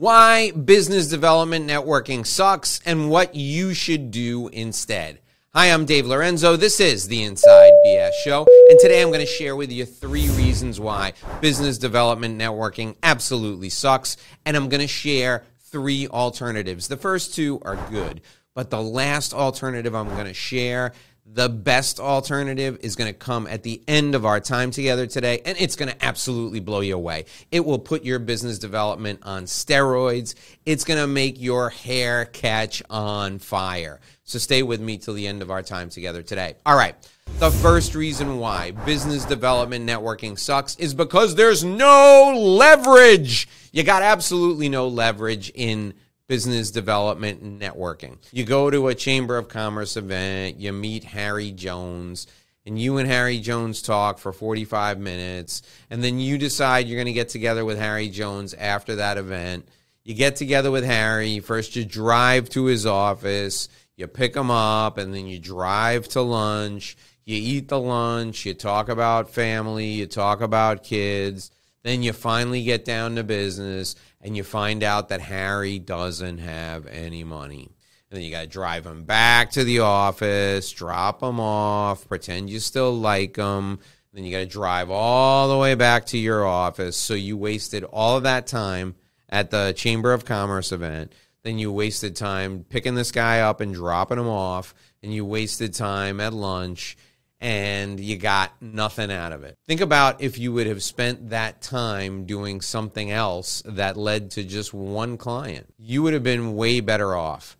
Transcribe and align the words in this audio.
why 0.00 0.50
business 0.52 1.08
development 1.08 1.68
networking 1.68 2.26
sucks 2.26 2.80
and 2.86 3.10
what 3.10 3.34
you 3.34 3.74
should 3.74 4.10
do 4.10 4.48
instead. 4.48 5.20
Hi, 5.52 5.66
I'm 5.66 5.84
Dave 5.84 6.06
Lorenzo. 6.06 6.56
This 6.56 6.80
is 6.80 7.06
the 7.06 7.22
Inside 7.22 7.70
BS 7.84 8.12
Show, 8.24 8.46
and 8.70 8.80
today 8.80 9.02
I'm 9.02 9.08
going 9.08 9.20
to 9.20 9.26
share 9.26 9.54
with 9.54 9.70
you 9.70 9.84
three 9.84 10.30
reasons 10.30 10.80
why 10.80 11.12
business 11.42 11.76
development 11.76 12.40
networking 12.40 12.96
absolutely 13.02 13.68
sucks, 13.68 14.16
and 14.46 14.56
I'm 14.56 14.70
going 14.70 14.80
to 14.80 14.88
share 14.88 15.44
three 15.64 16.08
alternatives. 16.08 16.88
The 16.88 16.96
first 16.96 17.34
two 17.34 17.60
are 17.60 17.76
good, 17.90 18.22
but 18.54 18.70
the 18.70 18.82
last 18.82 19.34
alternative 19.34 19.94
I'm 19.94 20.08
going 20.08 20.24
to 20.24 20.32
share 20.32 20.94
the 21.26 21.48
best 21.48 22.00
alternative 22.00 22.78
is 22.82 22.96
going 22.96 23.12
to 23.12 23.18
come 23.18 23.46
at 23.46 23.62
the 23.62 23.80
end 23.86 24.14
of 24.14 24.26
our 24.26 24.40
time 24.40 24.70
together 24.70 25.06
today, 25.06 25.40
and 25.44 25.56
it's 25.60 25.76
going 25.76 25.90
to 25.90 26.04
absolutely 26.04 26.60
blow 26.60 26.80
you 26.80 26.96
away. 26.96 27.26
It 27.52 27.64
will 27.64 27.78
put 27.78 28.04
your 28.04 28.18
business 28.18 28.58
development 28.58 29.20
on 29.22 29.44
steroids. 29.44 30.34
It's 30.66 30.84
going 30.84 30.98
to 30.98 31.06
make 31.06 31.40
your 31.40 31.70
hair 31.70 32.24
catch 32.24 32.82
on 32.90 33.38
fire. 33.38 34.00
So 34.24 34.38
stay 34.38 34.62
with 34.62 34.80
me 34.80 34.98
till 34.98 35.14
the 35.14 35.26
end 35.26 35.42
of 35.42 35.50
our 35.50 35.62
time 35.62 35.88
together 35.88 36.22
today. 36.22 36.54
All 36.66 36.76
right. 36.76 36.96
The 37.38 37.50
first 37.50 37.94
reason 37.94 38.38
why 38.38 38.72
business 38.72 39.24
development 39.24 39.88
networking 39.88 40.38
sucks 40.38 40.76
is 40.76 40.94
because 40.94 41.36
there's 41.36 41.62
no 41.64 42.34
leverage. 42.36 43.48
You 43.72 43.82
got 43.82 44.02
absolutely 44.02 44.68
no 44.68 44.88
leverage 44.88 45.50
in 45.54 45.94
business 46.30 46.70
development 46.70 47.42
and 47.42 47.60
networking. 47.60 48.16
You 48.30 48.44
go 48.44 48.70
to 48.70 48.86
a 48.86 48.94
Chamber 48.94 49.36
of 49.36 49.48
Commerce 49.48 49.96
event, 49.96 50.60
you 50.60 50.72
meet 50.72 51.02
Harry 51.02 51.50
Jones, 51.50 52.28
and 52.64 52.80
you 52.80 52.98
and 52.98 53.08
Harry 53.08 53.40
Jones 53.40 53.82
talk 53.82 54.20
for 54.20 54.32
45 54.32 55.00
minutes, 55.00 55.62
and 55.90 56.04
then 56.04 56.20
you 56.20 56.38
decide 56.38 56.86
you're 56.86 56.98
going 56.98 57.06
to 57.06 57.12
get 57.12 57.30
together 57.30 57.64
with 57.64 57.80
Harry 57.80 58.08
Jones 58.08 58.54
after 58.54 58.94
that 58.94 59.18
event. 59.18 59.68
You 60.04 60.14
get 60.14 60.36
together 60.36 60.70
with 60.70 60.84
Harry, 60.84 61.40
first 61.40 61.74
you 61.74 61.84
drive 61.84 62.48
to 62.50 62.66
his 62.66 62.86
office, 62.86 63.68
you 63.96 64.06
pick 64.06 64.36
him 64.36 64.52
up, 64.52 64.98
and 64.98 65.12
then 65.12 65.26
you 65.26 65.40
drive 65.40 66.06
to 66.10 66.20
lunch. 66.20 66.96
You 67.24 67.38
eat 67.38 67.66
the 67.66 67.80
lunch, 67.80 68.46
you 68.46 68.54
talk 68.54 68.88
about 68.88 69.30
family, 69.30 69.86
you 69.86 70.06
talk 70.06 70.42
about 70.42 70.84
kids 70.84 71.50
then 71.82 72.02
you 72.02 72.12
finally 72.12 72.62
get 72.62 72.84
down 72.84 73.16
to 73.16 73.24
business 73.24 73.96
and 74.20 74.36
you 74.36 74.44
find 74.44 74.82
out 74.82 75.08
that 75.08 75.20
Harry 75.20 75.78
doesn't 75.78 76.38
have 76.38 76.86
any 76.86 77.24
money. 77.24 77.70
And 78.10 78.18
then 78.18 78.22
you 78.22 78.30
got 78.30 78.42
to 78.42 78.46
drive 78.46 78.84
him 78.84 79.04
back 79.04 79.52
to 79.52 79.64
the 79.64 79.80
office, 79.80 80.70
drop 80.72 81.22
him 81.22 81.40
off, 81.40 82.08
pretend 82.08 82.50
you 82.50 82.58
still 82.58 82.92
like 82.92 83.36
him. 83.36 83.78
Then 84.12 84.24
you 84.24 84.32
got 84.32 84.38
to 84.38 84.46
drive 84.46 84.90
all 84.90 85.48
the 85.48 85.56
way 85.56 85.76
back 85.76 86.06
to 86.06 86.18
your 86.18 86.44
office. 86.44 86.96
So 86.96 87.14
you 87.14 87.36
wasted 87.36 87.84
all 87.84 88.16
of 88.16 88.24
that 88.24 88.46
time 88.48 88.96
at 89.28 89.50
the 89.50 89.72
Chamber 89.76 90.12
of 90.12 90.24
Commerce 90.24 90.72
event. 90.72 91.12
Then 91.44 91.58
you 91.58 91.72
wasted 91.72 92.16
time 92.16 92.64
picking 92.68 92.96
this 92.96 93.12
guy 93.12 93.40
up 93.40 93.60
and 93.60 93.72
dropping 93.72 94.18
him 94.18 94.28
off. 94.28 94.74
And 95.02 95.14
you 95.14 95.24
wasted 95.24 95.72
time 95.72 96.20
at 96.20 96.34
lunch 96.34 96.96
and 97.40 97.98
you 97.98 98.16
got 98.16 98.52
nothing 98.60 99.10
out 99.10 99.32
of 99.32 99.44
it. 99.44 99.56
Think 99.66 99.80
about 99.80 100.20
if 100.20 100.38
you 100.38 100.52
would 100.52 100.66
have 100.66 100.82
spent 100.82 101.30
that 101.30 101.62
time 101.62 102.24
doing 102.24 102.60
something 102.60 103.10
else 103.10 103.62
that 103.64 103.96
led 103.96 104.30
to 104.32 104.44
just 104.44 104.74
one 104.74 105.16
client. 105.16 105.72
You 105.78 106.02
would 106.02 106.12
have 106.12 106.22
been 106.22 106.54
way 106.54 106.80
better 106.80 107.14
off. 107.14 107.56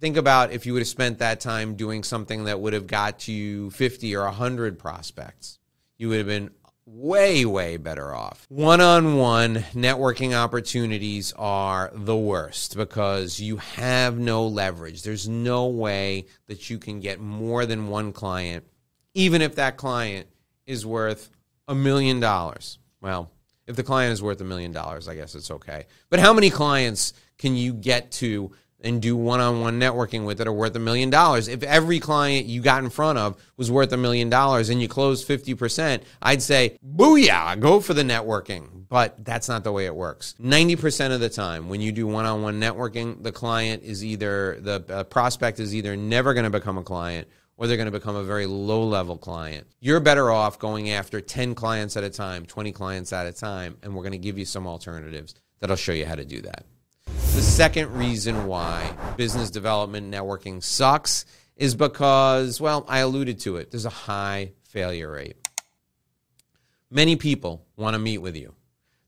Think 0.00 0.16
about 0.16 0.52
if 0.52 0.64
you 0.64 0.72
would 0.72 0.80
have 0.80 0.88
spent 0.88 1.18
that 1.18 1.40
time 1.40 1.74
doing 1.74 2.04
something 2.04 2.44
that 2.44 2.60
would 2.60 2.72
have 2.72 2.86
got 2.86 3.28
you 3.28 3.70
50 3.70 4.14
or 4.16 4.24
100 4.24 4.78
prospects. 4.78 5.58
You 5.98 6.08
would 6.08 6.18
have 6.18 6.26
been 6.26 6.50
way, 6.86 7.44
way 7.44 7.76
better 7.76 8.14
off. 8.14 8.46
One 8.48 8.80
on 8.80 9.16
one 9.16 9.56
networking 9.74 10.34
opportunities 10.34 11.34
are 11.36 11.90
the 11.92 12.16
worst 12.16 12.76
because 12.76 13.40
you 13.40 13.56
have 13.58 14.18
no 14.18 14.46
leverage. 14.46 15.02
There's 15.02 15.28
no 15.28 15.66
way 15.66 16.26
that 16.46 16.70
you 16.70 16.78
can 16.78 17.00
get 17.00 17.20
more 17.20 17.66
than 17.66 17.88
one 17.88 18.12
client 18.12 18.64
even 19.18 19.42
if 19.42 19.56
that 19.56 19.76
client 19.76 20.28
is 20.64 20.86
worth 20.86 21.28
a 21.66 21.74
million 21.74 22.20
dollars. 22.20 22.78
Well, 23.00 23.28
if 23.66 23.74
the 23.74 23.82
client 23.82 24.12
is 24.12 24.22
worth 24.22 24.40
a 24.40 24.44
million 24.44 24.70
dollars, 24.70 25.08
I 25.08 25.16
guess 25.16 25.34
it's 25.34 25.50
okay. 25.50 25.86
But 26.08 26.20
how 26.20 26.32
many 26.32 26.50
clients 26.50 27.14
can 27.36 27.56
you 27.56 27.72
get 27.72 28.12
to 28.12 28.52
and 28.80 29.02
do 29.02 29.16
one 29.16 29.40
on 29.40 29.60
one 29.60 29.80
networking 29.80 30.24
with 30.24 30.38
that 30.38 30.46
are 30.46 30.52
worth 30.52 30.76
a 30.76 30.78
million 30.78 31.10
dollars? 31.10 31.48
If 31.48 31.64
every 31.64 31.98
client 31.98 32.46
you 32.46 32.62
got 32.62 32.84
in 32.84 32.90
front 32.90 33.18
of 33.18 33.42
was 33.56 33.72
worth 33.72 33.92
a 33.92 33.96
million 33.96 34.30
dollars 34.30 34.68
and 34.68 34.80
you 34.80 34.86
closed 34.86 35.28
50%, 35.28 36.02
I'd 36.22 36.40
say, 36.40 36.78
booyah, 36.86 37.58
go 37.58 37.80
for 37.80 37.94
the 37.94 38.04
networking. 38.04 38.86
But 38.88 39.24
that's 39.24 39.48
not 39.48 39.64
the 39.64 39.72
way 39.72 39.86
it 39.86 39.96
works. 39.96 40.36
90% 40.40 41.12
of 41.12 41.18
the 41.18 41.28
time, 41.28 41.68
when 41.68 41.80
you 41.80 41.90
do 41.90 42.06
one 42.06 42.24
on 42.24 42.40
one 42.42 42.60
networking, 42.60 43.20
the 43.24 43.32
client 43.32 43.82
is 43.82 44.04
either, 44.04 44.58
the 44.60 44.84
uh, 44.88 45.04
prospect 45.04 45.58
is 45.58 45.74
either 45.74 45.96
never 45.96 46.34
going 46.34 46.44
to 46.44 46.50
become 46.50 46.78
a 46.78 46.84
client 46.84 47.26
or 47.58 47.66
they're 47.66 47.76
going 47.76 47.90
to 47.90 47.92
become 47.92 48.16
a 48.16 48.22
very 48.22 48.46
low 48.46 48.84
level 48.84 49.18
client. 49.18 49.66
You're 49.80 50.00
better 50.00 50.30
off 50.30 50.58
going 50.58 50.90
after 50.90 51.20
10 51.20 51.54
clients 51.56 51.96
at 51.96 52.04
a 52.04 52.10
time, 52.10 52.46
20 52.46 52.72
clients 52.72 53.12
at 53.12 53.26
a 53.26 53.32
time, 53.32 53.76
and 53.82 53.94
we're 53.94 54.04
going 54.04 54.12
to 54.12 54.18
give 54.18 54.38
you 54.38 54.44
some 54.44 54.66
alternatives 54.66 55.34
that'll 55.58 55.76
show 55.76 55.92
you 55.92 56.06
how 56.06 56.14
to 56.14 56.24
do 56.24 56.40
that. 56.42 56.64
The 57.06 57.42
second 57.42 57.92
reason 57.92 58.46
why 58.46 58.92
business 59.16 59.50
development 59.50 60.12
networking 60.12 60.62
sucks 60.62 61.26
is 61.56 61.74
because, 61.74 62.60
well, 62.60 62.86
I 62.88 63.00
alluded 63.00 63.40
to 63.40 63.56
it, 63.56 63.72
there's 63.72 63.84
a 63.84 63.90
high 63.90 64.52
failure 64.62 65.10
rate. 65.10 65.36
Many 66.90 67.16
people 67.16 67.66
want 67.76 67.94
to 67.94 67.98
meet 67.98 68.18
with 68.18 68.36
you. 68.36 68.54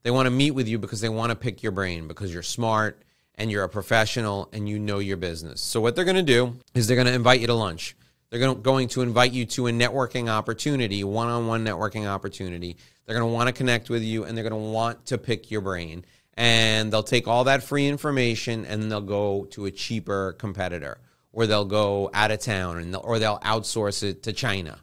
They 0.03 0.11
want 0.11 0.27
to 0.27 0.31
meet 0.31 0.51
with 0.51 0.67
you 0.67 0.79
because 0.79 1.01
they 1.01 1.09
want 1.09 1.31
to 1.31 1.37
pick 1.37 1.63
your 1.63 1.73
brain 1.73 2.09
because 2.09 2.33
you're 2.35 2.43
smart 2.43 3.03
and 3.37 3.51
you're 3.51 3.65
a 3.65 3.69
professional 3.69 4.49
and 4.53 4.69
you 4.69 4.79
know 4.79 4.99
your 4.99 5.17
business. 5.17 5.61
So, 5.61 5.81
what 5.81 5.95
they're 5.95 6.05
going 6.05 6.17
to 6.17 6.23
do 6.23 6.57
is 6.75 6.87
they're 6.87 6.97
going 6.97 7.07
to 7.07 7.15
invite 7.15 7.41
you 7.41 7.47
to 7.47 7.55
lunch. 7.55 7.95
They're 8.31 8.39
going 8.63 8.89
to 8.89 9.03
invite 9.03 9.33
you 9.33 9.45
to 9.47 9.67
a 9.67 9.73
networking 9.73 10.29
opportunity, 10.29 11.03
one 11.03 11.29
on 11.29 11.49
one 11.49 11.65
networking 11.65 12.09
opportunity. 12.09 12.77
They're 13.05 13.17
going 13.19 13.29
to 13.29 13.35
want 13.35 13.49
to 13.49 13.53
connect 13.53 13.91
with 13.91 14.03
you 14.03 14.25
and 14.25 14.37
they're 14.37 14.49
going 14.49 14.63
to 14.63 14.71
want 14.71 15.07
to 15.07 15.19
pick 15.19 15.51
your 15.51 15.61
brain. 15.61 16.05
And 16.35 16.93
they'll 16.93 17.03
take 17.03 17.27
all 17.27 17.45
that 17.45 17.65
free 17.65 17.89
information 17.89 18.65
and 18.65 18.91
they'll 18.91 19.01
go 19.01 19.47
to 19.51 19.67
a 19.67 19.71
cheaper 19.71 20.35
competitor 20.39 20.99
or 21.33 21.47
they'll 21.47 21.65
go 21.65 22.09
out 22.15 22.31
of 22.31 22.39
town 22.39 22.79
and 22.79 22.95
or 22.97 23.19
they'll 23.19 23.41
outsource 23.41 24.03
it 24.05 24.23
to 24.23 24.33
China. 24.33 24.79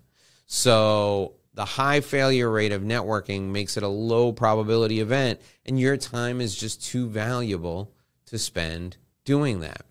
So 0.46 1.36
the 1.54 1.66
high 1.66 2.02
failure 2.02 2.50
rate 2.50 2.72
of 2.72 2.82
networking 2.82 3.50
makes 3.50 3.78
it 3.78 3.84
a 3.84 3.88
low 3.88 4.32
probability 4.32 5.00
event, 5.00 5.42
and 5.66 5.80
your 5.80 5.98
time 5.98 6.40
is 6.40 6.56
just 6.56 6.84
too 6.86 7.08
valuable 7.08 7.92
to 8.28 8.38
spend 8.38 8.98
doing 9.26 9.62
that. 9.62 9.82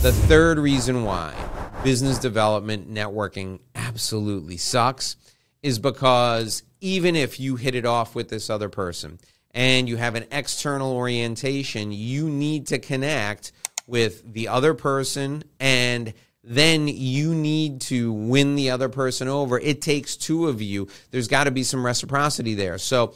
The 0.00 0.12
third 0.12 0.58
reason 0.58 1.04
why 1.04 1.34
business 1.82 2.18
development 2.18 2.92
networking 2.92 3.58
absolutely 3.74 4.56
sucks 4.56 5.16
is 5.62 5.80
because 5.80 6.62
even 6.80 7.16
if 7.16 7.40
you 7.40 7.56
hit 7.56 7.74
it 7.74 7.84
off 7.84 8.14
with 8.14 8.28
this 8.28 8.48
other 8.48 8.68
person 8.68 9.18
and 9.50 9.88
you 9.88 9.96
have 9.96 10.14
an 10.14 10.24
external 10.30 10.92
orientation, 10.92 11.90
you 11.90 12.28
need 12.28 12.68
to 12.68 12.78
connect 12.78 13.50
with 13.88 14.32
the 14.32 14.46
other 14.46 14.74
person 14.74 15.42
and 15.58 16.14
then 16.44 16.86
you 16.86 17.34
need 17.34 17.80
to 17.80 18.12
win 18.12 18.54
the 18.54 18.70
other 18.70 18.88
person 18.88 19.26
over. 19.26 19.58
It 19.58 19.82
takes 19.82 20.16
two 20.16 20.46
of 20.46 20.62
you. 20.62 20.86
There's 21.10 21.28
got 21.28 21.44
to 21.44 21.50
be 21.50 21.64
some 21.64 21.84
reciprocity 21.84 22.54
there. 22.54 22.78
So 22.78 23.14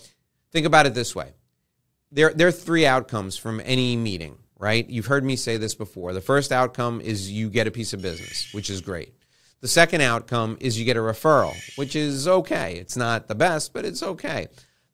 think 0.51 0.67
about 0.67 0.87
it 0.87 0.95
this 0.95 1.15
way. 1.15 1.35
There, 2.11 2.33
there 2.33 2.49
are 2.49 2.53
three 2.53 2.85
outcomes 2.85 3.37
from 3.37 3.61
any 3.65 3.97
meeting 3.97 4.39
right? 4.59 4.89
You've 4.89 5.07
heard 5.07 5.25
me 5.25 5.37
say 5.37 5.57
this 5.57 5.75
before. 5.75 6.13
The 6.13 6.21
first 6.21 6.53
outcome 6.53 7.01
is 7.01 7.31
you 7.31 7.51
get 7.51 7.67
a 7.67 7.71
piece 7.71 7.93
of 7.93 8.03
business, 8.03 8.53
which 8.53 8.71
is 8.71 8.81
great. 8.81 9.15
The 9.61 9.69
second 9.69 10.03
outcome 10.03 10.57
is 10.61 10.79
you 10.79 10.85
get 10.85 10.97
a 10.97 11.01
referral, 11.01 11.55
which 11.77 11.97
is 11.97 12.29
okay. 12.29 12.77
It's 12.77 12.97
not 12.97 13.27
the 13.27 13.35
best, 13.35 13.73
but 13.73 13.85
it's 13.85 14.03
okay. 14.03 14.49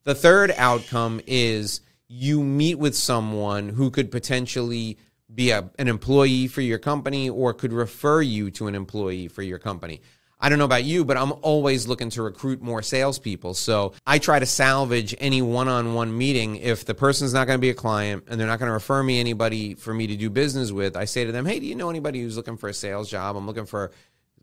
The 0.05 0.15
third 0.15 0.53
outcome 0.57 1.21
is 1.27 1.81
you 2.09 2.43
meet 2.43 2.79
with 2.79 2.97
someone 2.97 3.69
who 3.69 3.91
could 3.91 4.11
potentially 4.11 4.99
be 5.35 5.51
a, 5.51 5.71
an 5.79 5.89
employee 5.89 6.47
for 6.47 6.61
your 6.61 6.79
company 6.79 7.29
or 7.31 7.55
could 7.55 7.73
refer 7.73 8.21
you 8.21 8.51
to 8.53 8.67
an 8.67 8.75
employee 8.75 9.29
for 9.29 9.43
your 9.43 9.59
company. 9.59 10.01
I 10.43 10.49
don't 10.49 10.59
know 10.59 10.65
about 10.65 10.83
you, 10.83 11.05
but 11.05 11.17
I'm 11.17 11.33
always 11.41 11.87
looking 11.87 12.11
to 12.11 12.23
recruit 12.23 12.61
more 12.61 12.83
salespeople. 12.83 13.55
So 13.55 13.95
I 14.05 14.19
try 14.19 14.41
to 14.41 14.47
salvage 14.47 15.15
any 15.21 15.41
one 15.41 15.69
on 15.69 15.95
one 15.95 16.19
meeting. 16.19 16.57
If 16.57 16.85
the 16.85 16.95
person's 16.95 17.33
not 17.33 17.47
going 17.47 17.59
to 17.59 17.61
be 17.61 17.71
a 17.71 17.75
client 17.75 18.25
and 18.27 18.41
they're 18.41 18.49
not 18.49 18.59
going 18.59 18.69
to 18.69 18.73
refer 18.73 19.05
me 19.05 19.21
anybody 19.21 19.75
for 19.75 19.95
me 19.95 20.09
to 20.09 20.17
do 20.17 20.29
business 20.31 20.73
with, 20.73 20.97
I 20.97 21.05
say 21.05 21.25
to 21.25 21.31
them, 21.31 21.47
Hey, 21.47 21.61
do 21.61 21.67
you 21.67 21.77
know 21.77 21.91
anybody 21.91 22.21
who's 22.21 22.37
looking 22.37 22.57
for 22.57 22.69
a 22.69 22.75
sales 22.75 23.09
job? 23.09 23.37
I'm 23.37 23.47
looking 23.47 23.67
for 23.67 23.93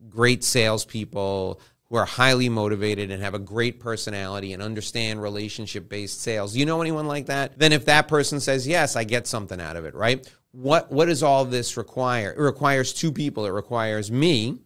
great 0.07 0.45
salespeople 0.45 1.59
who 1.89 1.95
are 1.97 2.05
highly 2.05 2.47
motivated 2.47 3.11
and 3.11 3.21
have 3.21 3.33
a 3.33 3.39
great 3.39 3.81
personality 3.81 4.53
and 4.53 4.63
understand 4.63 5.21
relationship 5.21 5.89
based 5.89 6.21
sales. 6.21 6.55
You 6.55 6.65
know 6.65 6.81
anyone 6.81 7.07
like 7.07 7.25
that? 7.25 7.59
Then 7.59 7.73
if 7.73 7.85
that 7.85 8.07
person 8.07 8.39
says 8.39 8.65
yes, 8.65 8.95
I 8.95 9.03
get 9.03 9.27
something 9.27 9.59
out 9.59 9.75
of 9.75 9.83
it, 9.83 9.95
right? 9.95 10.25
What 10.51 10.91
what 10.91 11.05
does 11.05 11.23
all 11.23 11.43
this 11.43 11.75
require? 11.75 12.31
It 12.31 12.39
requires 12.39 12.93
two 12.93 13.11
people. 13.11 13.45
It 13.45 13.49
requires 13.49 14.09
me 14.09 14.59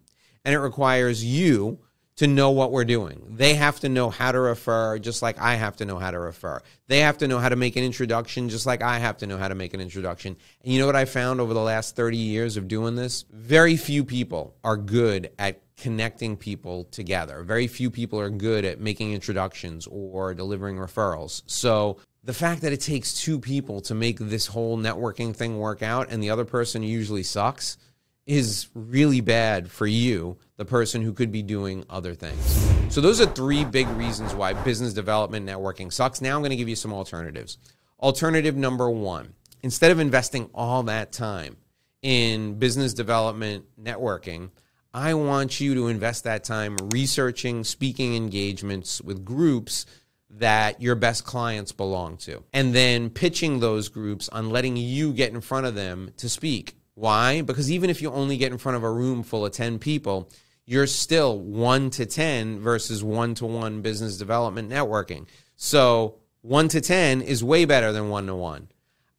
and 0.45 0.53
it 0.53 0.59
requires 0.59 1.23
you 1.23 1.79
to 2.15 2.27
know 2.27 2.51
what 2.51 2.71
we're 2.71 2.85
doing. 2.85 3.23
They 3.27 3.55
have 3.55 3.79
to 3.79 3.89
know 3.89 4.09
how 4.09 4.31
to 4.31 4.39
refer, 4.39 4.99
just 4.99 5.21
like 5.21 5.39
I 5.39 5.55
have 5.55 5.77
to 5.77 5.85
know 5.85 5.97
how 5.97 6.11
to 6.11 6.19
refer. 6.19 6.61
They 6.87 6.99
have 6.99 7.17
to 7.19 7.27
know 7.27 7.39
how 7.39 7.49
to 7.49 7.55
make 7.55 7.75
an 7.75 7.83
introduction, 7.83 8.49
just 8.49 8.67
like 8.67 8.83
I 8.83 8.99
have 8.99 9.17
to 9.17 9.27
know 9.27 9.37
how 9.37 9.47
to 9.47 9.55
make 9.55 9.73
an 9.73 9.81
introduction. 9.81 10.35
And 10.63 10.71
you 10.71 10.79
know 10.79 10.85
what 10.85 10.95
I 10.95 11.05
found 11.05 11.41
over 11.41 11.53
the 11.53 11.59
last 11.59 11.95
30 11.95 12.17
years 12.17 12.55
of 12.55 12.67
doing 12.67 12.95
this? 12.95 13.25
Very 13.31 13.77
few 13.77 14.03
people 14.03 14.55
are 14.63 14.77
good 14.77 15.31
at 15.39 15.61
connecting 15.75 16.37
people 16.37 16.83
together. 16.85 17.41
Very 17.41 17.67
few 17.67 17.89
people 17.89 18.19
are 18.19 18.29
good 18.29 18.63
at 18.63 18.79
making 18.79 19.11
introductions 19.11 19.87
or 19.87 20.35
delivering 20.35 20.77
referrals. 20.77 21.41
So 21.47 21.97
the 22.23 22.33
fact 22.33 22.61
that 22.61 22.73
it 22.73 22.79
takes 22.79 23.19
two 23.19 23.39
people 23.39 23.81
to 23.81 23.95
make 23.95 24.19
this 24.19 24.45
whole 24.45 24.77
networking 24.77 25.35
thing 25.35 25.57
work 25.57 25.81
out 25.81 26.07
and 26.11 26.21
the 26.21 26.29
other 26.29 26.45
person 26.45 26.83
usually 26.83 27.23
sucks 27.23 27.77
is 28.25 28.69
really 28.73 29.21
bad 29.21 29.69
for 29.69 29.85
you, 29.85 30.37
the 30.57 30.65
person 30.65 31.01
who 31.01 31.13
could 31.13 31.31
be 31.31 31.41
doing 31.41 31.85
other 31.89 32.13
things. 32.13 32.93
So, 32.93 33.01
those 33.01 33.19
are 33.19 33.25
three 33.25 33.65
big 33.65 33.87
reasons 33.89 34.33
why 34.33 34.53
business 34.53 34.93
development 34.93 35.45
networking 35.45 35.91
sucks. 35.91 36.21
Now, 36.21 36.35
I'm 36.35 36.41
going 36.41 36.51
to 36.51 36.55
give 36.55 36.69
you 36.69 36.75
some 36.75 36.93
alternatives. 36.93 37.57
Alternative 37.99 38.55
number 38.55 38.89
one 38.89 39.33
instead 39.63 39.91
of 39.91 39.99
investing 39.99 40.49
all 40.53 40.83
that 40.83 41.11
time 41.11 41.57
in 42.01 42.59
business 42.59 42.93
development 42.93 43.65
networking, 43.81 44.51
I 44.93 45.15
want 45.15 45.59
you 45.59 45.73
to 45.75 45.87
invest 45.87 46.25
that 46.25 46.43
time 46.43 46.77
researching 46.91 47.63
speaking 47.63 48.15
engagements 48.15 49.01
with 49.01 49.25
groups 49.25 49.85
that 50.29 50.81
your 50.81 50.95
best 50.95 51.25
clients 51.25 51.71
belong 51.71 52.17
to, 52.17 52.43
and 52.53 52.75
then 52.75 53.09
pitching 53.09 53.59
those 53.59 53.87
groups 53.87 54.29
on 54.29 54.49
letting 54.49 54.75
you 54.77 55.13
get 55.13 55.31
in 55.31 55.41
front 55.41 55.65
of 55.65 55.75
them 55.75 56.11
to 56.17 56.27
speak 56.27 56.75
why? 56.95 57.41
Because 57.41 57.71
even 57.71 57.89
if 57.89 58.01
you 58.01 58.11
only 58.11 58.37
get 58.37 58.51
in 58.51 58.57
front 58.57 58.75
of 58.75 58.83
a 58.83 58.91
room 58.91 59.23
full 59.23 59.45
of 59.45 59.51
10 59.51 59.79
people, 59.79 60.29
you're 60.65 60.87
still 60.87 61.39
1 61.39 61.89
to 61.91 62.05
10 62.05 62.59
versus 62.59 63.03
1 63.03 63.35
to 63.35 63.45
1 63.45 63.81
business 63.81 64.17
development 64.17 64.69
networking. 64.69 65.25
So 65.55 66.15
1 66.41 66.67
to 66.69 66.81
10 66.81 67.21
is 67.21 67.43
way 67.43 67.65
better 67.65 67.91
than 67.91 68.09
1 68.09 68.27
to 68.27 68.35
1. 68.35 68.67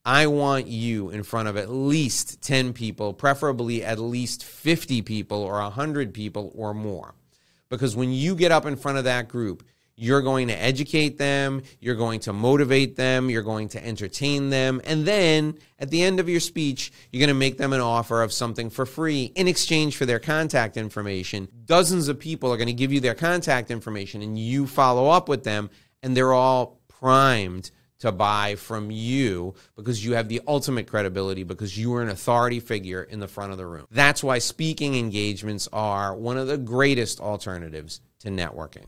I 0.06 0.26
want 0.26 0.67
you 0.67 1.11
in 1.11 1.23
front 1.23 1.49
of 1.49 1.56
at 1.56 1.71
least 1.71 2.43
10 2.43 2.75
people, 2.75 3.15
preferably 3.15 3.82
at 3.82 3.99
least 3.99 4.44
50 4.44 5.03
people 5.03 5.43
or 5.43 5.55
100 5.62 6.12
people 6.12 6.53
or 6.55 6.75
more. 6.75 7.15
Because 7.71 7.97
when 7.97 8.12
you 8.12 8.35
get 8.35 8.53
up 8.53 8.67
in 8.67 8.76
front 8.76 8.99
of 8.99 9.05
that 9.05 9.29
group, 9.29 9.65
you're 9.96 10.23
going 10.23 10.49
to 10.49 10.62
educate 10.62 11.19
them, 11.19 11.62
you're 11.81 11.94
going 11.94 12.20
to 12.20 12.32
motivate 12.32 12.96
them, 12.96 13.31
you're 13.31 13.43
going 13.43 13.69
to 13.69 13.87
entertain 13.87 14.50
them, 14.50 14.81
and 14.85 15.06
then 15.06 15.58
at 15.79 15.91
the 15.91 16.02
end 16.02 16.20
of 16.20 16.29
your 16.29 16.41
speech, 16.41 16.93
you're 17.11 17.20
going 17.20 17.29
to 17.29 17.35
make 17.35 17.58
them 17.58 17.73
an 17.73 17.81
offer 17.81 18.23
of 18.23 18.32
something 18.32 18.70
for 18.70 18.87
free 18.87 19.32
in 19.37 19.46
exchange 19.49 19.96
for 19.96 20.06
their 20.06 20.19
contact 20.19 20.76
information. 20.76 21.49
Dozens 21.64 22.08
of 22.08 22.19
people 22.19 22.52
are 22.52 22.56
going 22.56 22.67
to 22.67 22.73
give 22.73 22.93
you 22.93 23.00
their 23.00 23.14
contact 23.14 23.70
information, 23.70 24.23
and 24.23 24.38
you 24.38 24.67
follow 24.67 25.08
up 25.08 25.29
with 25.29 25.44
them, 25.44 25.70
and 26.02 26.17
they're 26.17 26.32
all 26.32 26.81
primed 26.88 27.70
to 28.00 28.12
buy 28.12 28.55
from 28.55 28.90
you 28.90 29.55
because 29.76 30.05
you 30.05 30.14
have 30.14 30.29
the 30.29 30.40
ultimate 30.47 30.87
credibility 30.87 31.43
because 31.43 31.79
you 31.79 31.94
are 31.94 32.02
an 32.02 32.11
authority 32.11 32.61
figure 32.61 33.02
in 33.02 33.20
the 33.20 33.29
front 33.29 33.52
of 33.52 33.58
the 33.58 33.67
room. 33.67 33.87
That's 33.90 34.23
why 34.23 34.38
speaking 34.38 34.94
engagements 34.94 35.69
are 35.73 36.14
one 36.14 36.37
of 36.37 36.47
the 36.47 36.58
greatest 36.58 37.20
alternatives 37.20 38.00
to 38.20 38.29
networking. 38.29 38.87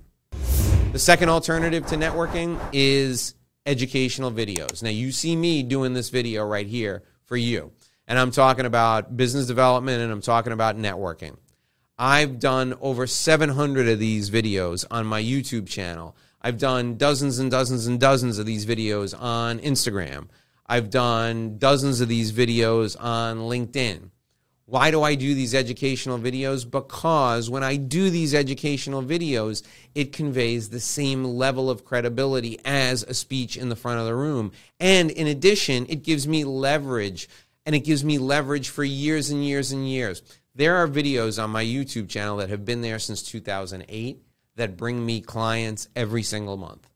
The 0.96 1.00
second 1.00 1.28
alternative 1.28 1.84
to 1.88 1.96
networking 1.96 2.58
is 2.72 3.34
educational 3.66 4.32
videos. 4.32 4.82
Now, 4.82 4.88
you 4.88 5.12
see 5.12 5.36
me 5.36 5.62
doing 5.62 5.92
this 5.92 6.08
video 6.08 6.46
right 6.46 6.66
here 6.66 7.02
for 7.26 7.36
you, 7.36 7.72
and 8.08 8.18
I'm 8.18 8.30
talking 8.30 8.64
about 8.64 9.14
business 9.14 9.46
development 9.46 10.00
and 10.00 10.10
I'm 10.10 10.22
talking 10.22 10.54
about 10.54 10.78
networking. 10.78 11.36
I've 11.98 12.40
done 12.40 12.78
over 12.80 13.06
700 13.06 13.88
of 13.88 13.98
these 13.98 14.30
videos 14.30 14.86
on 14.90 15.04
my 15.04 15.22
YouTube 15.22 15.68
channel. 15.68 16.16
I've 16.40 16.56
done 16.56 16.96
dozens 16.96 17.38
and 17.40 17.50
dozens 17.50 17.86
and 17.86 18.00
dozens 18.00 18.38
of 18.38 18.46
these 18.46 18.64
videos 18.64 19.14
on 19.20 19.58
Instagram. 19.58 20.28
I've 20.66 20.88
done 20.88 21.58
dozens 21.58 22.00
of 22.00 22.08
these 22.08 22.32
videos 22.32 22.96
on 22.98 23.40
LinkedIn. 23.40 24.12
Why 24.68 24.90
do 24.90 25.00
I 25.04 25.14
do 25.14 25.32
these 25.32 25.54
educational 25.54 26.18
videos? 26.18 26.68
Because 26.68 27.48
when 27.48 27.62
I 27.62 27.76
do 27.76 28.10
these 28.10 28.34
educational 28.34 29.00
videos, 29.00 29.62
it 29.94 30.12
conveys 30.12 30.68
the 30.68 30.80
same 30.80 31.24
level 31.24 31.70
of 31.70 31.84
credibility 31.84 32.58
as 32.64 33.04
a 33.04 33.14
speech 33.14 33.56
in 33.56 33.68
the 33.68 33.76
front 33.76 34.00
of 34.00 34.06
the 34.06 34.14
room. 34.16 34.50
And 34.80 35.12
in 35.12 35.28
addition, 35.28 35.86
it 35.88 36.02
gives 36.02 36.26
me 36.26 36.42
leverage, 36.42 37.28
and 37.64 37.76
it 37.76 37.84
gives 37.84 38.04
me 38.04 38.18
leverage 38.18 38.68
for 38.68 38.82
years 38.82 39.30
and 39.30 39.44
years 39.44 39.70
and 39.70 39.88
years. 39.88 40.20
There 40.52 40.74
are 40.74 40.88
videos 40.88 41.40
on 41.40 41.50
my 41.50 41.64
YouTube 41.64 42.08
channel 42.08 42.38
that 42.38 42.50
have 42.50 42.64
been 42.64 42.80
there 42.80 42.98
since 42.98 43.22
2008 43.22 44.20
that 44.56 44.76
bring 44.76 45.06
me 45.06 45.20
clients 45.20 45.88
every 45.94 46.24
single 46.24 46.56
month. 46.56 46.88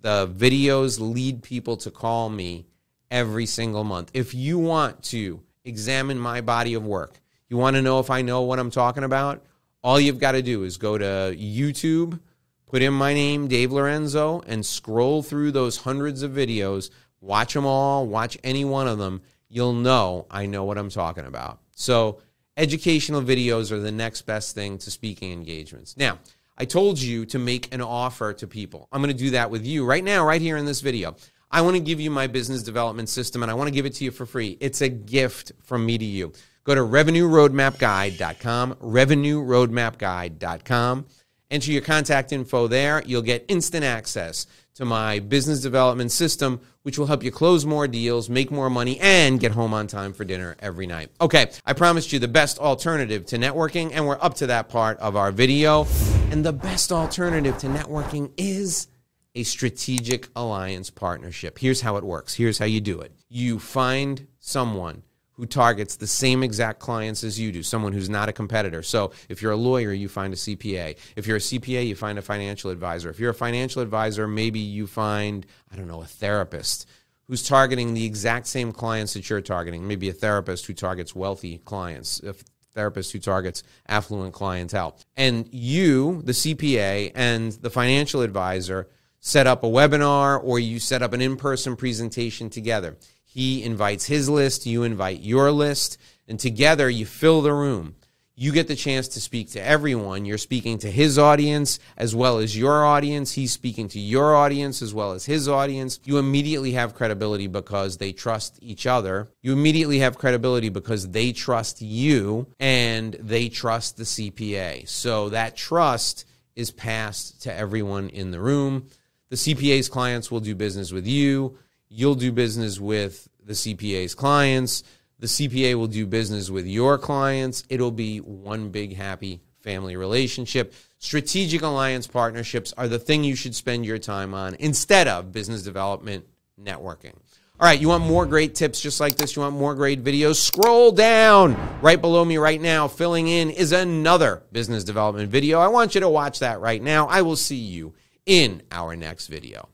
The 0.00 0.26
videos 0.26 0.98
lead 0.98 1.42
people 1.42 1.76
to 1.78 1.90
call 1.90 2.30
me 2.30 2.64
every 3.10 3.44
single 3.44 3.84
month. 3.84 4.10
If 4.14 4.32
you 4.32 4.58
want 4.58 5.02
to, 5.04 5.42
examine 5.64 6.18
my 6.18 6.40
body 6.40 6.74
of 6.74 6.86
work. 6.86 7.20
You 7.48 7.56
want 7.56 7.76
to 7.76 7.82
know 7.82 8.00
if 8.00 8.10
I 8.10 8.22
know 8.22 8.42
what 8.42 8.58
I'm 8.58 8.70
talking 8.70 9.04
about? 9.04 9.44
All 9.82 9.98
you've 9.98 10.18
got 10.18 10.32
to 10.32 10.42
do 10.42 10.62
is 10.64 10.76
go 10.76 10.98
to 10.98 11.34
YouTube, 11.36 12.20
put 12.66 12.82
in 12.82 12.92
my 12.92 13.14
name, 13.14 13.48
Dave 13.48 13.72
Lorenzo, 13.72 14.40
and 14.46 14.64
scroll 14.64 15.22
through 15.22 15.52
those 15.52 15.78
hundreds 15.78 16.22
of 16.22 16.32
videos. 16.32 16.90
Watch 17.20 17.54
them 17.54 17.66
all, 17.66 18.06
watch 18.06 18.38
any 18.44 18.64
one 18.64 18.88
of 18.88 18.98
them. 18.98 19.22
You'll 19.48 19.72
know 19.72 20.26
I 20.30 20.46
know 20.46 20.64
what 20.64 20.78
I'm 20.78 20.90
talking 20.90 21.26
about. 21.26 21.60
So, 21.74 22.20
educational 22.56 23.22
videos 23.22 23.72
are 23.72 23.80
the 23.80 23.90
next 23.90 24.22
best 24.22 24.54
thing 24.54 24.78
to 24.78 24.90
speaking 24.90 25.32
engagements. 25.32 25.96
Now, 25.96 26.18
I 26.56 26.66
told 26.66 27.00
you 27.00 27.24
to 27.26 27.38
make 27.38 27.72
an 27.72 27.80
offer 27.80 28.34
to 28.34 28.46
people. 28.46 28.86
I'm 28.92 29.00
going 29.00 29.16
to 29.16 29.18
do 29.18 29.30
that 29.30 29.50
with 29.50 29.64
you 29.64 29.84
right 29.84 30.04
now, 30.04 30.26
right 30.26 30.42
here 30.42 30.58
in 30.58 30.66
this 30.66 30.82
video. 30.82 31.16
I 31.50 31.62
want 31.62 31.74
to 31.76 31.80
give 31.80 32.00
you 32.00 32.10
my 32.10 32.26
business 32.28 32.62
development 32.62 33.08
system 33.08 33.42
and 33.42 33.50
I 33.50 33.54
want 33.54 33.68
to 33.68 33.72
give 33.72 33.86
it 33.86 33.94
to 33.94 34.04
you 34.04 34.12
for 34.12 34.26
free. 34.26 34.56
It's 34.60 34.80
a 34.80 34.88
gift 34.88 35.50
from 35.62 35.84
me 35.84 35.98
to 35.98 36.04
you. 36.04 36.32
Go 36.64 36.74
to 36.74 36.80
revenueroadmapguide.com, 36.82 38.74
revenueroadmapguide.com. 38.74 41.06
Enter 41.50 41.72
your 41.72 41.82
contact 41.82 42.32
info 42.32 42.68
there. 42.68 43.02
You'll 43.04 43.22
get 43.22 43.44
instant 43.48 43.82
access 43.82 44.46
to 44.74 44.84
my 44.84 45.18
business 45.18 45.60
development 45.60 46.12
system, 46.12 46.60
which 46.82 46.96
will 46.96 47.06
help 47.06 47.24
you 47.24 47.32
close 47.32 47.66
more 47.66 47.88
deals, 47.88 48.30
make 48.30 48.52
more 48.52 48.70
money, 48.70 49.00
and 49.00 49.40
get 49.40 49.50
home 49.50 49.74
on 49.74 49.88
time 49.88 50.12
for 50.12 50.24
dinner 50.24 50.54
every 50.60 50.86
night. 50.86 51.10
Okay, 51.20 51.50
I 51.66 51.72
promised 51.72 52.12
you 52.12 52.20
the 52.20 52.28
best 52.28 52.60
alternative 52.60 53.26
to 53.26 53.36
networking, 53.36 53.90
and 53.92 54.06
we're 54.06 54.18
up 54.20 54.34
to 54.34 54.46
that 54.46 54.68
part 54.68 54.96
of 54.98 55.16
our 55.16 55.32
video. 55.32 55.88
And 56.30 56.46
the 56.46 56.52
best 56.52 56.92
alternative 56.92 57.58
to 57.58 57.66
networking 57.66 58.30
is 58.36 58.86
a 59.34 59.42
strategic 59.42 60.28
alliance 60.34 60.90
partnership. 60.90 61.58
Here's 61.58 61.80
how 61.80 61.96
it 61.96 62.04
works. 62.04 62.34
Here's 62.34 62.58
how 62.58 62.64
you 62.64 62.80
do 62.80 63.00
it. 63.00 63.12
You 63.28 63.58
find 63.58 64.26
someone 64.38 65.02
who 65.32 65.46
targets 65.46 65.96
the 65.96 66.06
same 66.06 66.42
exact 66.42 66.80
clients 66.80 67.24
as 67.24 67.40
you 67.40 67.50
do, 67.50 67.62
someone 67.62 67.92
who's 67.92 68.10
not 68.10 68.28
a 68.28 68.32
competitor. 68.32 68.82
So 68.82 69.12
if 69.30 69.40
you're 69.40 69.52
a 69.52 69.56
lawyer, 69.56 69.92
you 69.92 70.06
find 70.08 70.34
a 70.34 70.36
CPA. 70.36 70.98
If 71.16 71.26
you're 71.26 71.38
a 71.38 71.40
CPA, 71.40 71.86
you 71.86 71.94
find 71.94 72.18
a 72.18 72.22
financial 72.22 72.70
advisor. 72.70 73.08
If 73.08 73.18
you're 73.18 73.30
a 73.30 73.34
financial 73.34 73.80
advisor, 73.80 74.28
maybe 74.28 74.58
you 74.58 74.86
find, 74.86 75.46
I 75.72 75.76
don't 75.76 75.88
know, 75.88 76.02
a 76.02 76.06
therapist 76.06 76.86
who's 77.26 77.46
targeting 77.46 77.94
the 77.94 78.04
exact 78.04 78.48
same 78.48 78.70
clients 78.70 79.14
that 79.14 79.30
you're 79.30 79.40
targeting. 79.40 79.88
Maybe 79.88 80.10
a 80.10 80.12
therapist 80.12 80.66
who 80.66 80.74
targets 80.74 81.14
wealthy 81.14 81.58
clients, 81.58 82.20
a 82.22 82.34
therapist 82.74 83.12
who 83.12 83.18
targets 83.18 83.62
affluent 83.88 84.34
clientele. 84.34 84.98
And 85.16 85.48
you, 85.52 86.22
the 86.22 86.32
CPA, 86.32 87.12
and 87.14 87.52
the 87.52 87.70
financial 87.70 88.20
advisor, 88.20 88.88
set 89.20 89.46
up 89.46 89.62
a 89.62 89.66
webinar 89.66 90.42
or 90.42 90.58
you 90.58 90.80
set 90.80 91.02
up 91.02 91.12
an 91.12 91.20
in 91.20 91.36
person 91.36 91.76
presentation 91.76 92.50
together. 92.50 92.96
He 93.24 93.62
invites 93.62 94.06
his 94.06 94.28
list, 94.28 94.66
you 94.66 94.82
invite 94.82 95.20
your 95.20 95.52
list, 95.52 95.98
and 96.26 96.40
together 96.40 96.90
you 96.90 97.06
fill 97.06 97.42
the 97.42 97.52
room. 97.52 97.94
You 98.34 98.52
get 98.52 98.68
the 98.68 98.74
chance 98.74 99.06
to 99.08 99.20
speak 99.20 99.50
to 99.50 99.62
everyone. 99.62 100.24
You're 100.24 100.38
speaking 100.38 100.78
to 100.78 100.90
his 100.90 101.18
audience 101.18 101.78
as 101.98 102.16
well 102.16 102.38
as 102.38 102.56
your 102.56 102.86
audience. 102.86 103.32
He's 103.32 103.52
speaking 103.52 103.86
to 103.88 104.00
your 104.00 104.34
audience 104.34 104.80
as 104.80 104.94
well 104.94 105.12
as 105.12 105.26
his 105.26 105.46
audience. 105.46 106.00
You 106.04 106.16
immediately 106.16 106.72
have 106.72 106.94
credibility 106.94 107.48
because 107.48 107.98
they 107.98 108.12
trust 108.12 108.58
each 108.62 108.86
other. 108.86 109.28
You 109.42 109.52
immediately 109.52 109.98
have 109.98 110.16
credibility 110.16 110.70
because 110.70 111.10
they 111.10 111.32
trust 111.32 111.82
you 111.82 112.46
and 112.58 113.12
they 113.20 113.50
trust 113.50 113.98
the 113.98 114.04
CPA. 114.04 114.88
So 114.88 115.28
that 115.28 115.54
trust 115.54 116.24
is 116.56 116.70
passed 116.70 117.42
to 117.42 117.54
everyone 117.54 118.08
in 118.08 118.30
the 118.30 118.40
room. 118.40 118.86
The 119.30 119.36
CPA's 119.36 119.88
clients 119.88 120.30
will 120.30 120.40
do 120.40 120.56
business 120.56 120.90
with 120.92 121.06
you. 121.06 121.56
You'll 121.88 122.16
do 122.16 122.32
business 122.32 122.80
with 122.80 123.28
the 123.44 123.52
CPA's 123.52 124.14
clients. 124.14 124.82
The 125.20 125.28
CPA 125.28 125.76
will 125.76 125.86
do 125.86 126.04
business 126.06 126.50
with 126.50 126.66
your 126.66 126.98
clients. 126.98 127.62
It'll 127.68 127.92
be 127.92 128.18
one 128.18 128.70
big 128.70 128.96
happy 128.96 129.40
family 129.60 129.96
relationship. 129.96 130.74
Strategic 130.98 131.62
alliance 131.62 132.06
partnerships 132.06 132.74
are 132.76 132.88
the 132.88 132.98
thing 132.98 133.22
you 133.22 133.36
should 133.36 133.54
spend 133.54 133.86
your 133.86 133.98
time 133.98 134.34
on 134.34 134.56
instead 134.58 135.06
of 135.06 135.30
business 135.30 135.62
development 135.62 136.26
networking. 136.60 137.14
All 137.60 137.66
right, 137.66 137.78
you 137.78 137.88
want 137.88 138.02
more 138.02 138.24
great 138.26 138.54
tips 138.54 138.80
just 138.80 139.00
like 139.00 139.16
this? 139.16 139.36
You 139.36 139.42
want 139.42 139.54
more 139.54 139.74
great 139.74 140.02
videos? 140.02 140.36
Scroll 140.36 140.92
down 140.92 141.54
right 141.82 142.00
below 142.00 142.24
me 142.24 142.38
right 142.38 142.60
now. 142.60 142.88
Filling 142.88 143.28
in 143.28 143.50
is 143.50 143.72
another 143.72 144.42
business 144.50 144.82
development 144.82 145.30
video. 145.30 145.60
I 145.60 145.68
want 145.68 145.94
you 145.94 146.00
to 146.00 146.08
watch 146.08 146.38
that 146.38 146.60
right 146.60 146.82
now. 146.82 147.06
I 147.06 147.22
will 147.22 147.36
see 147.36 147.56
you 147.56 147.92
in 148.26 148.62
our 148.70 148.96
next 148.96 149.26
video. 149.26 149.68